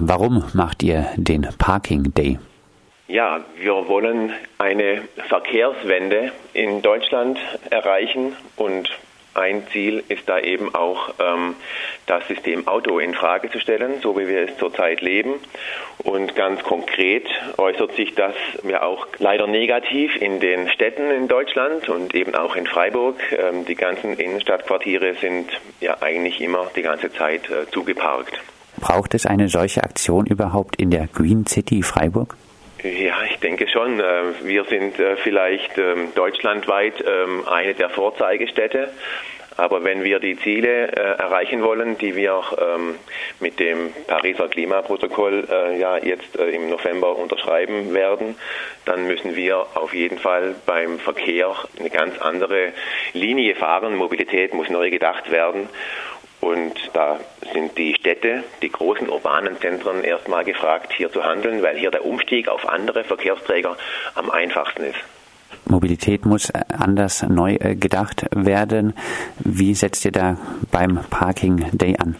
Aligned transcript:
warum 0.00 0.44
macht 0.54 0.82
ihr 0.82 1.06
den 1.16 1.48
Parking 1.58 2.12
Day? 2.14 2.38
Ja, 3.08 3.40
wir 3.56 3.88
wollen 3.88 4.32
eine 4.58 5.02
Verkehrswende 5.28 6.32
in 6.52 6.80
Deutschland 6.80 7.38
erreichen 7.70 8.36
und 8.56 8.90
ein 9.34 9.66
Ziel 9.72 10.02
ist 10.08 10.28
da 10.28 10.40
eben 10.40 10.74
auch, 10.74 11.14
ähm, 11.20 11.54
das 12.06 12.26
System 12.26 12.66
Auto 12.66 12.98
in 12.98 13.14
Frage 13.14 13.50
zu 13.50 13.60
stellen, 13.60 14.00
so 14.00 14.18
wie 14.18 14.26
wir 14.26 14.48
es 14.48 14.58
zurzeit 14.58 15.00
leben. 15.00 15.34
Und 15.98 16.34
ganz 16.34 16.62
konkret 16.62 17.28
äußert 17.56 17.94
sich 17.94 18.14
das 18.14 18.34
ja 18.68 18.82
auch 18.82 19.06
leider 19.18 19.46
negativ 19.46 20.16
in 20.20 20.40
den 20.40 20.68
Städten 20.70 21.10
in 21.10 21.28
Deutschland 21.28 21.88
und 21.88 22.14
eben 22.14 22.34
auch 22.34 22.56
in 22.56 22.66
Freiburg. 22.66 23.16
Ähm, 23.32 23.64
die 23.64 23.76
ganzen 23.76 24.16
Innenstadtquartiere 24.16 25.14
sind 25.14 25.48
ja 25.80 26.02
eigentlich 26.02 26.40
immer 26.40 26.68
die 26.74 26.82
ganze 26.82 27.12
Zeit 27.12 27.48
äh, 27.50 27.70
zugeparkt. 27.70 28.40
Braucht 28.80 29.14
es 29.14 29.26
eine 29.26 29.48
solche 29.48 29.82
Aktion 29.84 30.26
überhaupt 30.26 30.76
in 30.76 30.90
der 30.90 31.06
Green 31.06 31.46
City 31.46 31.82
Freiburg? 31.82 32.36
Ja, 32.82 33.22
ich 33.30 33.38
denke 33.40 33.68
schon. 33.68 34.00
Äh, 34.00 34.22
wir 34.42 34.64
sind 34.64 34.98
äh, 34.98 35.16
vielleicht 35.16 35.76
ähm, 35.76 36.08
deutschlandweit 36.14 37.04
ähm, 37.06 37.46
eine 37.46 37.74
der 37.74 37.90
Vorzeigestädte. 37.90 38.88
Aber 39.56 39.84
wenn 39.84 40.02
wir 40.02 40.20
die 40.20 40.38
Ziele 40.38 40.88
äh, 40.88 41.18
erreichen 41.18 41.62
wollen, 41.62 41.98
die 41.98 42.16
wir 42.16 42.42
ähm, 42.58 42.94
mit 43.40 43.60
dem 43.60 43.92
Pariser 44.06 44.48
Klimaprotokoll 44.48 45.46
ja 45.78 45.98
jetzt 45.98 46.36
im 46.36 46.70
November 46.70 47.16
unterschreiben 47.16 47.92
werden, 47.92 48.36
dann 48.86 49.06
müssen 49.06 49.36
wir 49.36 49.66
auf 49.74 49.92
jeden 49.92 50.18
Fall 50.18 50.54
beim 50.64 50.98
Verkehr 50.98 51.54
eine 51.78 51.90
ganz 51.90 52.18
andere 52.20 52.72
Linie 53.12 53.54
fahren. 53.54 53.96
Mobilität 53.96 54.54
muss 54.54 54.70
neu 54.70 54.88
gedacht 54.88 55.30
werden. 55.30 55.68
Und 56.40 56.74
da 56.94 57.20
sind 57.52 57.76
die 57.76 57.94
Städte, 57.94 58.44
die 58.62 58.70
großen 58.70 59.08
urbanen 59.08 59.58
Zentren 59.60 60.02
erstmal 60.02 60.44
gefragt, 60.44 60.92
hier 60.96 61.12
zu 61.12 61.22
handeln, 61.22 61.62
weil 61.62 61.76
hier 61.76 61.90
der 61.90 62.04
Umstieg 62.04 62.48
auf 62.48 62.68
andere 62.68 63.04
Verkehrsträger 63.04 63.76
am 64.14 64.30
einfachsten 64.30 64.84
ist. 64.84 64.98
Mobilität 65.66 66.24
muss 66.24 66.50
anders 66.50 67.22
neu 67.28 67.54
äh, 67.54 67.74
gedacht 67.74 68.26
werden. 68.34 68.94
Wie 69.38 69.74
setzt 69.74 70.04
ihr 70.04 70.12
da 70.12 70.36
beim 70.70 71.00
Parking 71.10 71.66
Day 71.72 71.96
an? 71.98 72.16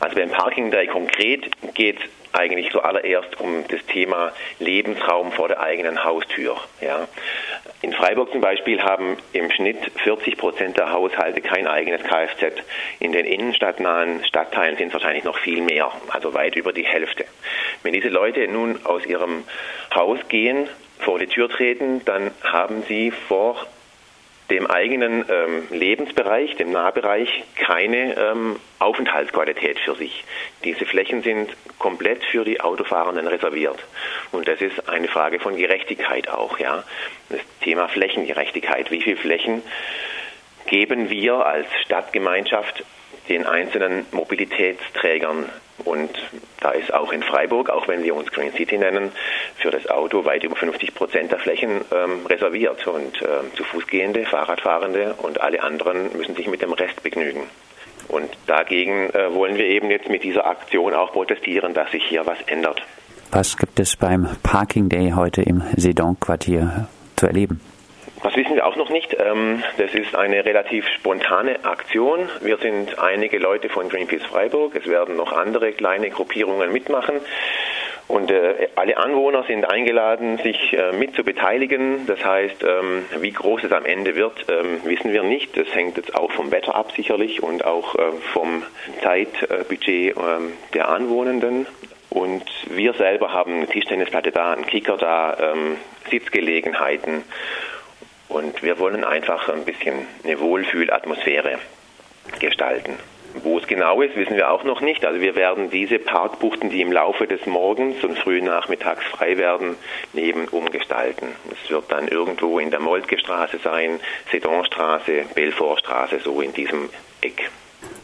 Also 0.00 0.16
beim 0.16 0.30
Parking 0.30 0.70
Day 0.70 0.86
konkret 0.86 1.50
geht 1.74 1.98
es 2.00 2.04
eigentlich 2.32 2.70
zuallererst 2.70 3.40
um 3.40 3.64
das 3.68 3.84
Thema 3.86 4.32
Lebensraum 4.58 5.32
vor 5.32 5.48
der 5.48 5.60
eigenen 5.60 6.02
Haustür. 6.02 6.56
Ja. 6.80 7.06
In 7.82 7.92
Freiburg 7.92 8.30
zum 8.30 8.40
Beispiel 8.40 8.80
haben 8.80 9.16
im 9.32 9.50
Schnitt 9.50 9.78
40 10.04 10.36
Prozent 10.36 10.78
der 10.78 10.92
Haushalte 10.92 11.40
kein 11.40 11.66
eigenes 11.66 12.04
Kfz. 12.04 12.62
In 13.00 13.10
den 13.10 13.26
innenstadtnahen 13.26 14.24
Stadtteilen 14.24 14.76
sind 14.76 14.88
es 14.88 14.94
wahrscheinlich 14.94 15.24
noch 15.24 15.36
viel 15.36 15.60
mehr, 15.62 15.90
also 16.08 16.32
weit 16.32 16.54
über 16.54 16.72
die 16.72 16.86
Hälfte. 16.86 17.24
Wenn 17.82 17.92
diese 17.92 18.08
Leute 18.08 18.46
nun 18.46 18.78
aus 18.84 19.04
ihrem 19.04 19.42
Haus 19.92 20.20
gehen, 20.28 20.68
vor 21.00 21.18
die 21.18 21.26
Tür 21.26 21.48
treten, 21.48 22.04
dann 22.04 22.30
haben 22.44 22.84
sie 22.86 23.10
vor 23.10 23.66
dem 24.50 24.66
eigenen 24.66 25.24
ähm, 25.28 25.68
Lebensbereich, 25.70 26.56
dem 26.56 26.72
Nahbereich, 26.72 27.44
keine 27.56 28.16
ähm, 28.16 28.56
Aufenthaltsqualität 28.78 29.78
für 29.80 29.94
sich. 29.94 30.24
Diese 30.64 30.84
Flächen 30.84 31.22
sind 31.22 31.50
komplett 31.78 32.22
für 32.24 32.44
die 32.44 32.60
Autofahrenden 32.60 33.26
reserviert. 33.26 33.78
Und 34.30 34.48
das 34.48 34.60
ist 34.60 34.88
eine 34.88 35.08
Frage 35.08 35.38
von 35.40 35.56
Gerechtigkeit 35.56 36.28
auch, 36.28 36.58
ja. 36.58 36.84
Das 37.30 37.40
Thema 37.62 37.88
Flächengerechtigkeit. 37.88 38.90
Wie 38.90 39.00
viele 39.00 39.16
Flächen 39.16 39.62
geben 40.66 41.08
wir 41.10 41.46
als 41.46 41.66
Stadtgemeinschaft 41.84 42.84
den 43.28 43.46
einzelnen 43.46 44.06
Mobilitätsträgern. 44.10 45.48
Und 45.84 46.10
da 46.62 46.70
ist 46.70 46.94
auch 46.94 47.12
in 47.12 47.22
Freiburg, 47.22 47.70
auch 47.70 47.88
wenn 47.88 48.04
wir 48.04 48.14
uns 48.14 48.30
Green 48.30 48.52
City 48.52 48.78
nennen, 48.78 49.12
für 49.56 49.70
das 49.70 49.88
Auto 49.88 50.24
weit 50.24 50.44
über 50.44 50.56
50 50.56 50.94
Prozent 50.94 51.32
der 51.32 51.38
Flächen 51.38 51.80
ähm, 51.92 52.24
reserviert. 52.26 52.86
Und 52.86 53.20
äh, 53.20 53.54
zu 53.56 53.64
Fußgehende, 53.64 54.24
Fahrradfahrende 54.24 55.14
und 55.18 55.40
alle 55.40 55.62
anderen 55.62 56.16
müssen 56.16 56.36
sich 56.36 56.46
mit 56.46 56.62
dem 56.62 56.72
Rest 56.72 57.02
begnügen. 57.02 57.42
Und 58.08 58.30
dagegen 58.46 59.10
äh, 59.10 59.32
wollen 59.34 59.56
wir 59.56 59.66
eben 59.66 59.90
jetzt 59.90 60.08
mit 60.08 60.22
dieser 60.22 60.46
Aktion 60.46 60.94
auch 60.94 61.12
protestieren, 61.12 61.74
dass 61.74 61.90
sich 61.90 62.04
hier 62.04 62.26
was 62.26 62.40
ändert. 62.46 62.82
Was 63.30 63.56
gibt 63.56 63.80
es 63.80 63.96
beim 63.96 64.28
Parking 64.42 64.88
Day 64.88 65.12
heute 65.16 65.42
im 65.42 65.62
Sedan-Quartier 65.76 66.88
zu 67.16 67.26
erleben? 67.26 67.60
Das 68.22 68.36
wissen 68.36 68.54
wir 68.54 68.66
auch 68.66 68.76
noch 68.76 68.88
nicht. 68.88 69.16
Ähm, 69.18 69.62
das 69.78 69.94
ist 69.94 70.14
eine 70.14 70.44
relativ 70.44 70.86
spontane 70.88 71.64
Aktion. 71.64 72.28
Wir 72.40 72.56
sind 72.58 72.98
einige 72.98 73.38
Leute 73.38 73.68
von 73.68 73.88
Greenpeace 73.88 74.24
Freiburg. 74.24 74.76
Es 74.76 74.86
werden 74.86 75.16
noch 75.16 75.32
andere 75.32 75.72
kleine 75.72 76.08
Gruppierungen 76.10 76.72
mitmachen. 76.72 77.16
Und 78.06 78.30
äh, 78.30 78.68
alle 78.76 78.96
Anwohner 78.98 79.44
sind 79.44 79.64
eingeladen, 79.64 80.38
sich 80.38 80.72
äh, 80.72 80.92
mit 80.92 81.16
zu 81.16 81.24
beteiligen. 81.24 82.06
Das 82.06 82.24
heißt, 82.24 82.62
ähm, 82.62 83.06
wie 83.20 83.32
groß 83.32 83.64
es 83.64 83.72
am 83.72 83.84
Ende 83.84 84.14
wird, 84.14 84.46
ähm, 84.48 84.80
wissen 84.84 85.12
wir 85.12 85.24
nicht. 85.24 85.56
Das 85.56 85.74
hängt 85.74 85.96
jetzt 85.96 86.14
auch 86.14 86.30
vom 86.30 86.52
Wetter 86.52 86.76
ab 86.76 86.92
sicherlich 86.92 87.42
und 87.42 87.64
auch 87.64 87.96
äh, 87.96 88.12
vom 88.32 88.62
Zeitbudget 89.02 90.14
der 90.74 90.88
Anwohnenden. 90.88 91.66
Und 92.10 92.44
wir 92.68 92.92
selber 92.92 93.32
haben 93.32 93.54
eine 93.54 93.66
Tischtennisplatte 93.66 94.30
da, 94.30 94.52
einen 94.52 94.66
Kicker 94.66 94.96
da, 94.98 95.54
Sitzgelegenheiten 96.10 97.24
und 98.32 98.62
wir 98.62 98.78
wollen 98.78 99.04
einfach 99.04 99.48
ein 99.48 99.64
bisschen 99.64 100.06
eine 100.24 100.40
Wohlfühlatmosphäre 100.40 101.58
gestalten. 102.40 102.94
Wo 103.42 103.58
es 103.58 103.66
genau 103.66 104.02
ist, 104.02 104.14
wissen 104.14 104.36
wir 104.36 104.50
auch 104.50 104.62
noch 104.62 104.80
nicht. 104.82 105.06
Also 105.06 105.20
wir 105.20 105.34
werden 105.34 105.70
diese 105.70 105.98
Parkbuchten, 105.98 106.68
die 106.68 106.82
im 106.82 106.92
Laufe 106.92 107.26
des 107.26 107.46
Morgens 107.46 108.04
und 108.04 108.18
frühen 108.18 108.44
Nachmittags 108.44 109.04
frei 109.06 109.38
werden, 109.38 109.76
neben 110.12 110.48
umgestalten. 110.48 111.28
Es 111.50 111.70
wird 111.70 111.90
dann 111.90 112.08
irgendwo 112.08 112.58
in 112.58 112.70
der 112.70 112.80
Moltke 112.80 113.18
Straße 113.18 113.58
sein, 113.64 114.00
Sedonstraße, 114.30 115.24
Belfortstraße, 115.34 116.20
so 116.20 116.42
in 116.42 116.52
diesem 116.52 116.90
Eck 117.22 117.50